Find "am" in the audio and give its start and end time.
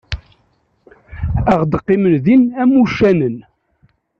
2.61-2.73